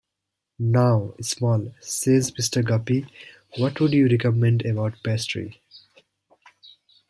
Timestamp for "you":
3.93-4.07